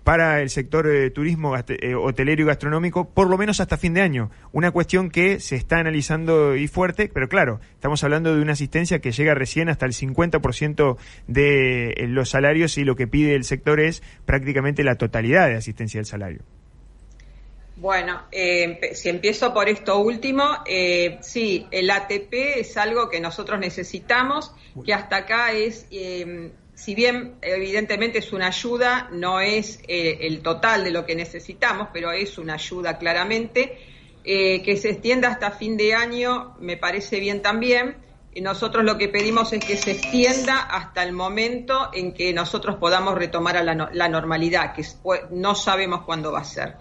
para 0.05 0.41
el 0.41 0.51
sector 0.51 0.87
de 0.87 1.11
turismo 1.11 1.57
eh, 1.57 1.95
hotelero 1.95 2.43
y 2.43 2.47
gastronómico, 2.47 3.09
por 3.09 3.29
lo 3.29 3.39
menos 3.39 3.61
hasta 3.61 3.77
fin 3.77 3.95
de 3.95 4.01
año. 4.01 4.31
Una 4.53 4.71
cuestión 4.71 5.11
que 5.11 5.41
se 5.41 5.57
está 5.57 5.79
analizando 5.79 6.57
y 6.57 6.69
fuerte, 6.69 7.11
pero 7.13 7.29
claro, 7.29 7.61
estamos 7.75 8.03
hablando 8.05 8.35
de 8.35 8.43
una 8.43 8.53
asistencia 8.53 9.01
que 9.01 9.13
llega 9.13 9.35
recién 9.35 9.69
hasta 9.69 9.87
el 9.87 9.93
50% 9.93 10.97
de 11.27 11.91
eh, 11.91 12.07
los 12.09 12.31
salarios 12.31 12.79
y 12.79 12.85
lo 12.85 12.97
que 12.97 13.07
pide 13.07 13.35
el 13.35 13.45
sector 13.45 13.81
es 13.81 14.03
prácticamente 14.25 14.85
la 14.85 14.97
totalidad 14.97 15.49
de 15.49 15.57
asistencia 15.57 15.99
del 15.99 16.07
salario. 16.07 16.43
Bueno, 17.83 18.23
eh, 18.31 18.91
si 18.95 19.09
empiezo 19.09 19.53
por 19.53 19.69
esto 19.69 19.99
último, 19.99 20.45
eh, 20.67 21.19
sí, 21.21 21.67
el 21.73 21.91
ATP 21.91 22.33
es 22.59 22.77
algo 22.77 23.09
que 23.09 23.21
nosotros 23.21 23.59
necesitamos, 23.59 24.55
que 24.85 24.95
hasta 24.95 25.17
acá 25.17 25.51
es 25.51 25.89
eh, 25.91 26.53
si 26.83 26.97
bien 26.97 27.37
evidentemente 27.43 28.19
es 28.19 28.33
una 28.33 28.49
ayuda, 28.49 29.09
no 29.13 29.39
es 29.39 29.79
eh, 29.87 30.19
el 30.23 30.43
total 30.43 30.83
de 30.83 30.91
lo 30.91 31.07
que 31.07 31.15
necesitamos, 31.15 31.91
pero 31.93 32.11
es 32.11 32.39
una 32.39 32.55
ayuda 32.55 32.99
claramente. 32.99 33.79
Eh, 34.25 34.63
que 34.63 34.77
se 34.77 34.91
extienda 34.91 35.29
hasta 35.29 35.53
fin 35.53 35.77
de 35.77 35.95
año 35.95 36.57
me 36.59 36.77
parece 36.77 37.21
bien 37.21 37.41
también. 37.41 37.99
Y 38.35 38.41
nosotros 38.41 38.85
lo 38.85 38.99
que 38.99 39.09
pedimos 39.09 39.53
es 39.53 39.65
que 39.65 39.77
se 39.77 39.93
extienda 39.93 40.59
hasta 40.59 41.05
el 41.05 41.13
momento 41.13 41.91
en 41.93 42.15
que 42.15 42.33
nosotros 42.33 42.77
podamos 42.79 43.15
retomar 43.15 43.57
a 43.57 43.63
la, 43.63 44.09
normalidad, 44.09 44.75
que 44.75 44.85
no 45.31 45.55
sabemos 45.55 46.03
cuándo 46.03 46.33
va 46.33 46.41
a 46.41 46.45
ser. 46.45 46.79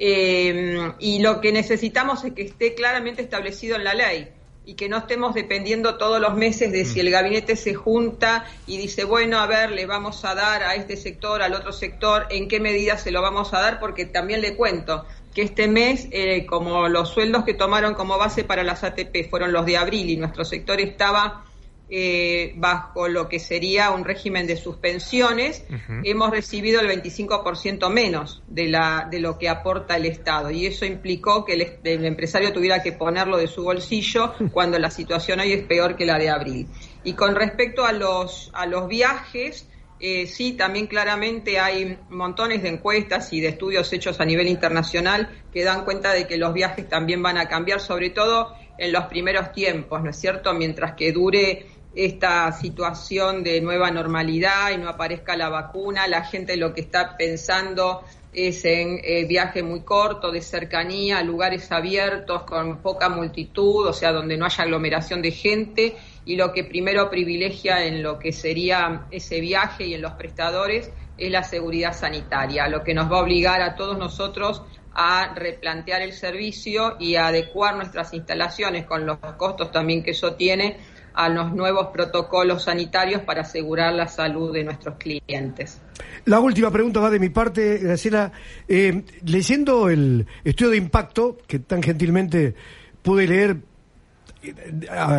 Eh, 0.00 0.94
y 0.98 1.20
lo 1.20 1.40
que 1.40 1.52
necesitamos 1.52 2.24
es 2.24 2.32
que 2.32 2.42
esté 2.42 2.74
claramente 2.74 3.22
establecido 3.22 3.76
en 3.76 3.84
la 3.84 3.94
ley 3.94 4.37
y 4.68 4.74
que 4.74 4.90
no 4.90 4.98
estemos 4.98 5.34
dependiendo 5.34 5.96
todos 5.96 6.20
los 6.20 6.34
meses 6.34 6.70
de 6.70 6.84
si 6.84 7.00
el 7.00 7.10
gabinete 7.10 7.56
se 7.56 7.72
junta 7.72 8.44
y 8.66 8.76
dice, 8.76 9.04
bueno, 9.04 9.38
a 9.38 9.46
ver, 9.46 9.70
le 9.70 9.86
vamos 9.86 10.26
a 10.26 10.34
dar 10.34 10.62
a 10.62 10.74
este 10.74 10.98
sector, 10.98 11.40
al 11.40 11.54
otro 11.54 11.72
sector, 11.72 12.26
en 12.28 12.48
qué 12.48 12.60
medida 12.60 12.98
se 12.98 13.10
lo 13.10 13.22
vamos 13.22 13.54
a 13.54 13.60
dar, 13.60 13.80
porque 13.80 14.04
también 14.04 14.42
le 14.42 14.56
cuento 14.56 15.06
que 15.34 15.40
este 15.40 15.68
mes, 15.68 16.08
eh, 16.10 16.44
como 16.44 16.86
los 16.86 17.08
sueldos 17.08 17.44
que 17.44 17.54
tomaron 17.54 17.94
como 17.94 18.18
base 18.18 18.44
para 18.44 18.62
las 18.62 18.84
ATP 18.84 19.30
fueron 19.30 19.52
los 19.52 19.64
de 19.64 19.78
abril 19.78 20.10
y 20.10 20.18
nuestro 20.18 20.44
sector 20.44 20.78
estaba 20.82 21.46
eh, 21.90 22.52
bajo 22.56 23.08
lo 23.08 23.28
que 23.28 23.38
sería 23.38 23.90
un 23.90 24.04
régimen 24.04 24.46
de 24.46 24.56
suspensiones, 24.56 25.64
uh 25.70 25.72
-huh. 25.72 26.02
hemos 26.04 26.30
recibido 26.30 26.80
el 26.80 26.88
25% 26.88 27.88
menos 27.90 28.42
de, 28.46 28.68
la, 28.68 29.08
de 29.10 29.20
lo 29.20 29.38
que 29.38 29.48
aporta 29.48 29.96
el 29.96 30.04
Estado. 30.04 30.50
Y 30.50 30.66
eso 30.66 30.84
implicó 30.84 31.44
que 31.44 31.54
el, 31.54 31.78
el, 31.84 32.04
empresario 32.04 32.52
tuviera 32.52 32.82
que 32.82 32.92
ponerlo 32.92 33.38
de 33.38 33.46
su 33.46 33.64
bolsillo 33.64 34.34
cuando 34.52 34.78
la 34.78 34.90
situación 34.90 35.40
hoy 35.40 35.52
es 35.52 35.64
peor 35.64 35.96
que 35.96 36.04
la 36.04 36.18
de 36.18 36.28
abril. 36.28 36.66
Y 37.04 37.14
con 37.14 37.34
respecto 37.34 37.86
a 37.86 37.92
los, 37.92 38.50
a 38.52 38.66
los 38.66 38.86
viajes, 38.86 39.66
eh, 40.00 40.26
sí, 40.26 40.52
también 40.52 40.86
claramente 40.86 41.58
hay 41.58 41.98
montones 42.08 42.62
de 42.62 42.68
encuestas 42.68 43.32
y 43.32 43.40
de 43.40 43.48
estudios 43.48 43.92
hechos 43.92 44.20
a 44.20 44.24
nivel 44.24 44.46
internacional 44.46 45.28
que 45.52 45.64
dan 45.64 45.84
cuenta 45.84 46.12
de 46.12 46.26
que 46.26 46.36
los 46.36 46.52
viajes 46.54 46.88
también 46.88 47.20
van 47.22 47.36
a 47.36 47.48
cambiar, 47.48 47.80
sobre 47.80 48.10
todo 48.10 48.54
en 48.78 48.92
los 48.92 49.06
primeros 49.06 49.52
tiempos, 49.52 50.02
¿no 50.02 50.10
es 50.10 50.16
cierto? 50.16 50.54
Mientras 50.54 50.94
que 50.94 51.12
dure 51.12 51.66
esta 51.94 52.52
situación 52.52 53.42
de 53.42 53.60
nueva 53.60 53.90
normalidad 53.90 54.70
y 54.72 54.78
no 54.78 54.88
aparezca 54.88 55.36
la 55.36 55.48
vacuna, 55.48 56.06
la 56.06 56.24
gente 56.24 56.56
lo 56.56 56.72
que 56.74 56.82
está 56.82 57.16
pensando 57.16 58.04
es 58.32 58.64
en 58.64 59.00
eh, 59.02 59.24
viaje 59.24 59.62
muy 59.62 59.80
corto, 59.80 60.30
de 60.30 60.42
cercanía, 60.42 61.22
lugares 61.22 61.72
abiertos, 61.72 62.42
con 62.42 62.82
poca 62.82 63.08
multitud, 63.08 63.86
o 63.86 63.92
sea, 63.92 64.12
donde 64.12 64.36
no 64.36 64.44
haya 64.44 64.64
aglomeración 64.64 65.22
de 65.22 65.30
gente, 65.30 65.96
y 66.24 66.36
lo 66.36 66.52
que 66.52 66.64
primero 66.64 67.10
privilegia 67.10 67.84
en 67.84 68.02
lo 68.02 68.18
que 68.18 68.32
sería 68.32 69.06
ese 69.10 69.40
viaje 69.40 69.86
y 69.86 69.94
en 69.94 70.02
los 70.02 70.12
prestadores 70.12 70.92
es 71.16 71.30
la 71.30 71.42
seguridad 71.42 71.94
sanitaria, 71.94 72.68
lo 72.68 72.84
que 72.84 72.94
nos 72.94 73.10
va 73.10 73.18
a 73.18 73.22
obligar 73.22 73.62
a 73.62 73.74
todos 73.74 73.98
nosotros 73.98 74.62
a 74.92 75.32
replantear 75.34 76.02
el 76.02 76.12
servicio 76.12 76.96
y 76.98 77.16
a 77.16 77.28
adecuar 77.28 77.76
nuestras 77.76 78.12
instalaciones 78.14 78.84
con 78.84 79.06
los 79.06 79.18
costos 79.36 79.70
también 79.70 80.02
que 80.02 80.10
eso 80.10 80.34
tiene 80.34 80.76
a 81.18 81.28
los 81.28 81.52
nuevos 81.52 81.88
protocolos 81.88 82.62
sanitarios 82.62 83.22
para 83.22 83.40
asegurar 83.40 83.92
la 83.92 84.06
salud 84.06 84.52
de 84.52 84.62
nuestros 84.62 84.98
clientes. 84.98 85.80
La 86.26 86.38
última 86.38 86.70
pregunta 86.70 87.00
va 87.00 87.10
de 87.10 87.18
mi 87.18 87.28
parte, 87.28 87.78
Graciela. 87.78 88.30
Eh, 88.68 89.02
leyendo 89.24 89.90
el 89.90 90.24
estudio 90.44 90.70
de 90.70 90.76
impacto, 90.76 91.38
que 91.44 91.58
tan 91.58 91.82
gentilmente 91.82 92.54
pude 93.02 93.26
leer, 93.26 93.56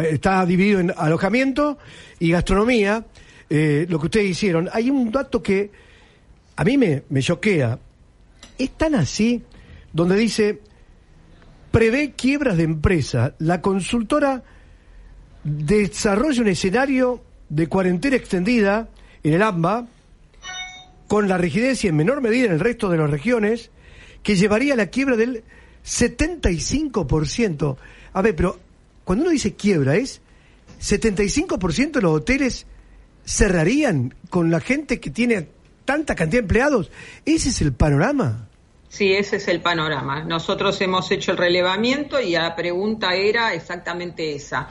está 0.10 0.46
dividido 0.46 0.80
en 0.80 0.94
alojamiento 0.96 1.78
y 2.18 2.32
gastronomía, 2.32 3.06
eh, 3.50 3.86
lo 3.90 4.00
que 4.00 4.06
ustedes 4.06 4.30
hicieron, 4.30 4.70
hay 4.72 4.90
un 4.90 5.12
dato 5.12 5.44
que 5.44 5.70
a 6.56 6.64
mí 6.64 6.78
me, 6.78 7.04
me 7.10 7.22
choquea. 7.22 7.78
Es 8.58 8.72
tan 8.78 8.96
así, 8.96 9.44
donde 9.92 10.16
dice, 10.16 10.62
prevé 11.72 12.14
quiebras 12.14 12.56
de 12.56 12.64
empresa. 12.64 13.36
La 13.40 13.60
consultora 13.60 14.44
desarrolla 15.44 16.42
un 16.42 16.48
escenario 16.48 17.24
de 17.50 17.68
cuarentena 17.68 18.16
extendida 18.16 18.90
en 19.24 19.34
el 19.34 19.42
AMBA, 19.42 19.88
con 21.08 21.28
la 21.28 21.38
rigidez 21.38 21.84
y 21.84 21.88
en 21.88 21.96
menor 21.96 22.22
medida 22.22 22.46
en 22.46 22.54
el 22.54 22.60
resto 22.60 22.90
de 22.90 22.98
las 22.98 23.10
regiones, 23.10 23.72
que 24.22 24.36
llevaría 24.36 24.74
a 24.74 24.78
la 24.78 24.88
quiebra 24.88 25.16
del 25.16 25.44
75%. 25.86 27.78
A 28.14 28.22
ver, 28.22 28.36
pero 28.36 28.60
cuando 29.04 29.24
uno 29.24 29.32
dice 29.32 29.56
quiebra, 29.56 29.96
¿es 29.96 30.22
75% 30.80 31.92
de 31.94 32.02
los 32.02 32.14
hoteles 32.14 32.68
cerrarían 33.26 34.14
con 34.30 34.52
la 34.52 34.60
gente 34.60 35.00
que 35.00 35.10
tiene 35.10 35.48
tanta 35.86 36.16
cantidad 36.16 36.42
de 36.42 36.46
empleados? 36.46 36.92
¿Ese 37.26 37.50
es 37.50 37.62
el 37.62 37.74
panorama? 37.74 38.48
Sí, 38.88 39.14
ese 39.14 39.38
es 39.38 39.48
el 39.48 39.62
panorama. 39.62 40.24
Nosotros 40.24 40.80
hemos 40.82 41.10
hecho 41.12 41.32
el 41.32 41.38
relevamiento 41.38 42.20
y 42.20 42.32
la 42.32 42.56
pregunta 42.56 43.14
era 43.16 43.54
exactamente 43.54 44.36
esa. 44.36 44.68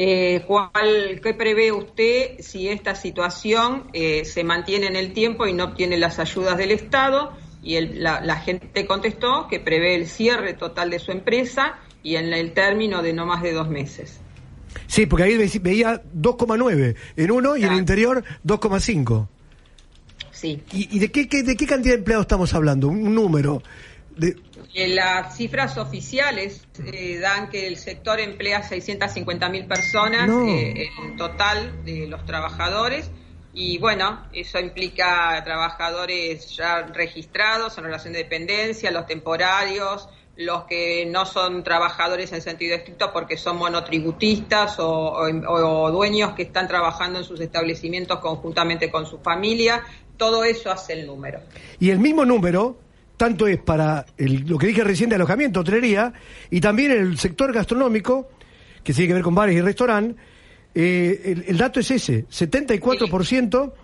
Eh, 0.00 0.44
¿cuál, 0.46 1.20
¿Qué 1.20 1.34
prevé 1.34 1.72
usted 1.72 2.38
si 2.38 2.68
esta 2.68 2.94
situación 2.94 3.90
eh, 3.92 4.24
se 4.24 4.44
mantiene 4.44 4.86
en 4.86 4.94
el 4.94 5.12
tiempo 5.12 5.48
y 5.48 5.52
no 5.52 5.64
obtiene 5.64 5.96
las 5.96 6.20
ayudas 6.20 6.56
del 6.56 6.70
Estado? 6.70 7.32
Y 7.64 7.74
el, 7.74 8.00
la, 8.00 8.20
la, 8.20 8.36
gente 8.36 8.86
contestó 8.86 9.48
que 9.48 9.58
prevé 9.58 9.96
el 9.96 10.06
cierre 10.06 10.54
total 10.54 10.90
de 10.90 11.00
su 11.00 11.10
empresa 11.10 11.80
y 12.04 12.14
en 12.14 12.32
el 12.32 12.52
término 12.52 13.02
de 13.02 13.12
no 13.12 13.26
más 13.26 13.42
de 13.42 13.52
dos 13.52 13.68
meses. 13.68 14.20
Sí, 14.86 15.06
porque 15.06 15.24
ahí 15.24 15.58
veía 15.58 16.00
2,9 16.14 16.94
en 17.16 17.30
uno 17.32 17.56
y 17.56 17.58
claro. 17.58 17.72
en 17.72 17.72
el 17.72 17.78
interior 17.80 18.24
2,5. 18.46 19.26
Sí. 20.30 20.62
¿Y, 20.72 20.96
y 20.96 21.00
de, 21.00 21.10
qué, 21.10 21.26
qué, 21.28 21.42
de 21.42 21.56
qué 21.56 21.66
cantidad 21.66 21.94
de 21.94 21.98
empleados 21.98 22.22
estamos 22.22 22.54
hablando? 22.54 22.86
Un 22.86 23.16
número. 23.16 23.64
De, 24.18 24.36
Eh, 24.74 24.88
Las 24.88 25.36
cifras 25.36 25.78
oficiales 25.78 26.66
eh, 26.92 27.18
dan 27.18 27.48
que 27.48 27.66
el 27.66 27.76
sector 27.76 28.20
emplea 28.20 28.62
650 28.62 29.48
mil 29.48 29.66
personas 29.66 30.28
No. 30.28 30.46
eh, 30.46 30.90
en 31.02 31.16
total 31.16 31.84
de 31.84 32.06
los 32.06 32.24
trabajadores 32.26 33.10
y 33.54 33.78
bueno, 33.78 34.26
eso 34.32 34.58
implica 34.60 35.42
trabajadores 35.44 36.54
ya 36.56 36.82
registrados 36.82 37.76
en 37.78 37.84
relación 37.84 38.12
de 38.12 38.20
dependencia, 38.20 38.90
los 38.90 39.06
temporarios, 39.06 40.08
los 40.36 40.64
que 40.64 41.04
no 41.06 41.26
son 41.26 41.64
trabajadores 41.64 42.30
en 42.32 42.40
sentido 42.42 42.76
estricto 42.76 43.12
porque 43.12 43.36
son 43.36 43.56
monotributistas 43.56 44.78
o, 44.78 44.88
o- 44.88 45.52
o 45.52 45.90
dueños 45.90 46.34
que 46.34 46.42
están 46.42 46.68
trabajando 46.68 47.18
en 47.18 47.24
sus 47.24 47.40
establecimientos 47.40 48.20
conjuntamente 48.20 48.90
con 48.90 49.06
su 49.06 49.18
familia, 49.18 49.82
todo 50.16 50.44
eso 50.44 50.70
hace 50.70 50.92
el 50.92 51.06
número. 51.06 51.40
Y 51.80 51.90
el 51.90 51.98
mismo 51.98 52.24
número, 52.24 52.78
tanto 53.18 53.46
es 53.46 53.58
para 53.58 54.06
el- 54.16 54.46
lo 54.48 54.56
que 54.56 54.68
dije 54.68 54.82
recién 54.82 55.10
de 55.10 55.16
alojamiento, 55.16 55.60
hotelería, 55.60 56.12
y 56.50 56.60
también 56.62 56.90
el 56.92 57.18
sector 57.18 57.52
gastronómico, 57.52 58.30
que 58.82 58.94
tiene 58.94 59.08
que 59.08 59.14
ver 59.14 59.22
con 59.22 59.34
bares 59.34 59.54
y 59.56 59.60
restaurantes, 59.60 60.16
eh, 60.74 61.20
el, 61.26 61.44
el 61.48 61.56
dato 61.58 61.80
es 61.80 61.90
ese, 61.90 62.24
74%, 62.30 63.74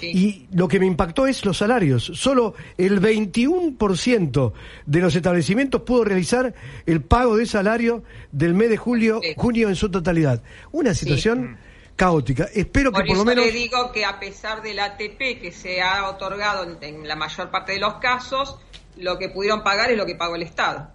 Sí. 0.00 0.06
y 0.12 0.46
lo 0.56 0.66
que 0.66 0.80
me 0.80 0.86
impactó 0.86 1.26
es 1.26 1.44
los 1.44 1.56
salarios. 1.58 2.04
Solo 2.14 2.54
el 2.76 3.00
21% 3.00 4.52
de 4.86 5.00
los 5.00 5.14
establecimientos 5.14 5.82
pudo 5.82 6.04
realizar 6.04 6.52
el 6.86 7.00
pago 7.02 7.36
de 7.36 7.46
salario 7.46 8.02
del 8.32 8.54
mes 8.54 8.70
de 8.70 8.76
julio, 8.76 9.20
Sí. 9.22 9.34
junio 9.36 9.68
en 9.68 9.76
su 9.76 9.90
totalidad. 9.90 10.42
Una 10.72 10.94
situación 10.94 11.56
caótica. 11.96 12.48
Espero 12.52 12.90
que 12.90 12.96
Por, 13.00 13.06
por, 13.06 13.16
eso 13.16 13.24
lo 13.24 13.30
menos... 13.30 13.46
le 13.46 13.52
digo 13.52 13.92
que 13.92 14.04
a 14.04 14.18
pesar 14.18 14.62
del 14.62 14.80
ATP 14.80 15.40
que 15.40 15.52
se 15.52 15.80
ha 15.80 16.08
otorgado 16.08 16.64
en, 16.64 16.76
en 16.82 17.06
la 17.08 17.14
mayor 17.14 17.50
parte 17.52 17.72
de 17.72 17.78
los 17.78 17.94
casos, 17.94 18.58
lo 18.98 19.18
que 19.18 19.28
pudieron 19.28 19.62
pagar 19.62 19.90
es 19.90 19.96
lo 19.98 20.06
que 20.06 20.14
pagó 20.14 20.36
el 20.36 20.42
Estado. 20.42 20.88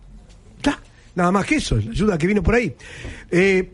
Ta, 0.62 0.80
Nada 1.16 1.32
más 1.32 1.46
que 1.46 1.56
eso, 1.56 1.76
la 1.78 1.92
ayuda 1.92 2.18
que 2.18 2.28
vino 2.28 2.42
por 2.44 2.56
ahí. 2.56 2.76
Eh, 3.32 3.72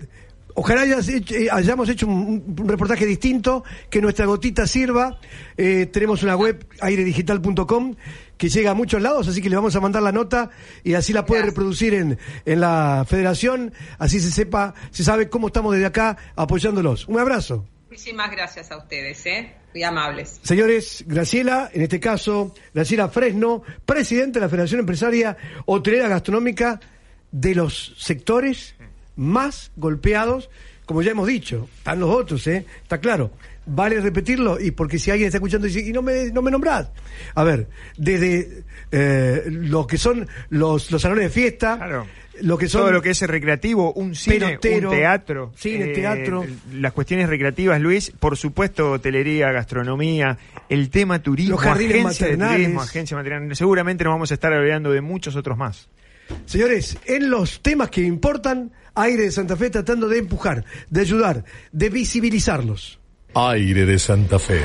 ojalá 0.55 0.81
hayas 0.81 1.07
hecho- 1.09 1.35
eh, 1.35 1.47
hayamos 1.51 1.89
hecho 1.89 2.07
un, 2.07 2.55
un 2.57 2.67
reportaje 2.67 3.05
distinto, 3.05 3.63
que 3.89 4.01
nuestra 4.01 4.25
gotita 4.25 4.65
sirva. 4.67 5.19
Eh, 5.57 5.85
tenemos 5.87 6.23
una 6.23 6.35
web, 6.35 6.65
airedigital.com, 6.81 7.95
que 8.37 8.49
llega 8.49 8.71
a 8.71 8.73
muchos 8.73 9.01
lados, 9.01 9.27
así 9.27 9.41
que 9.41 9.49
le 9.49 9.55
vamos 9.55 9.75
a 9.75 9.79
mandar 9.81 10.01
la 10.03 10.11
nota 10.11 10.49
y 10.83 10.93
así 10.95 11.13
la 11.13 11.25
puede 11.25 11.41
Gracias. 11.41 11.53
reproducir 11.55 11.93
en, 11.93 12.17
en 12.45 12.59
la 12.59 13.05
federación, 13.07 13.73
así 13.99 14.19
se 14.19 14.31
sepa, 14.31 14.73
se 14.91 15.03
sabe 15.03 15.29
cómo 15.29 15.47
estamos 15.47 15.71
desde 15.73 15.85
acá 15.85 16.17
apoyándolos. 16.35 17.07
Un 17.07 17.19
abrazo. 17.19 17.65
Muchísimas 17.95 18.29
gracias 18.29 18.71
a 18.71 18.77
ustedes, 18.77 19.25
¿eh? 19.25 19.53
Muy 19.73 19.81
amables. 19.81 20.41
Señores, 20.43 21.05
Graciela, 21.07 21.69
en 21.73 21.81
este 21.81 21.97
caso, 22.01 22.53
Graciela 22.73 23.07
Fresno, 23.07 23.63
presidente 23.85 24.37
de 24.37 24.45
la 24.45 24.49
Federación 24.49 24.81
Empresaria 24.81 25.37
Hotelera 25.65 26.09
Gastronómica 26.09 26.81
de 27.31 27.55
los 27.55 27.95
sectores 27.97 28.75
más 29.15 29.71
golpeados, 29.77 30.49
como 30.85 31.03
ya 31.03 31.11
hemos 31.11 31.25
dicho, 31.25 31.69
están 31.77 32.01
los 32.01 32.09
otros, 32.09 32.45
¿eh? 32.47 32.65
Está 32.83 32.99
claro. 32.99 33.31
Vale 33.67 33.99
repetirlo, 33.99 34.59
y 34.59 34.71
porque 34.71 34.99
si 34.99 35.09
alguien 35.11 35.27
está 35.27 35.37
escuchando 35.37 35.65
y 35.67 35.71
dice, 35.71 35.87
y 35.89 35.91
no 35.91 36.01
me, 36.01 36.31
no 36.31 36.41
me 36.41 36.51
nombrás. 36.51 36.91
A 37.33 37.43
ver, 37.43 37.67
desde 37.97 38.63
eh, 38.91 39.43
lo 39.47 39.87
que 39.87 39.97
son 39.97 40.27
los, 40.49 40.91
los 40.91 41.01
salones 41.01 41.23
de 41.25 41.29
fiesta, 41.31 41.77
Claro. 41.77 42.05
lo 42.41 42.57
que 42.59 42.67
son 42.69 42.81
Todo 42.81 42.91
lo 42.91 43.01
que 43.01 43.09
es 43.09 43.21
recreativo, 43.23 43.91
un 43.93 44.13
cine, 44.13 44.39
Pelotero, 44.59 44.89
un 44.91 44.95
teatro. 44.95 45.51
eh, 45.53 45.57
cine, 45.57 45.87
teatro. 45.87 46.45
Las 46.73 46.93
cuestiones 46.93 47.27
recreativas, 47.27 47.81
Luis, 47.81 48.11
por 48.19 48.37
supuesto, 48.37 48.91
hotelería, 48.91 49.51
gastronomía, 49.51 50.37
el 50.69 50.89
tema 50.91 51.17
turismo, 51.23 51.55
Los 51.55 51.61
jardines 51.63 51.95
agencia 52.05 52.27
de 52.27 52.31
maternales. 52.33 52.61
turismo, 52.65 52.81
agencia 52.81 53.17
maternal. 53.17 53.55
Seguramente 53.55 54.03
nos 54.03 54.13
vamos 54.13 54.29
a 54.29 54.33
estar 54.35 54.53
hablando 54.53 54.91
de 54.91 55.01
muchos 55.01 55.35
otros 55.35 55.57
más. 55.57 55.89
Señores, 56.45 56.97
en 57.05 57.29
los 57.31 57.61
temas 57.61 57.89
que 57.89 58.01
importan, 58.01 58.71
Aire 58.95 59.23
de 59.23 59.31
Santa 59.31 59.55
Fe 59.57 59.69
tratando 59.71 60.07
de 60.07 60.19
empujar, 60.19 60.65
de 60.89 61.01
ayudar, 61.01 61.43
de 61.71 61.89
visibilizarlos. 61.89 62.99
Aire 63.37 63.85
de 63.85 63.99
Santa 63.99 64.39
Fe. 64.39 64.61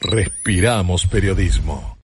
Respiramos 0.00 1.06
periodismo. 1.06 1.94